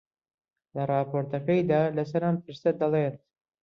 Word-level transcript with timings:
لە 0.75 0.83
ڕاپۆرتەکەیدا 0.89 1.81
لەسەر 1.97 2.21
ئەم 2.25 2.37
پرسە 2.43 2.69
دەڵێت: 2.79 3.15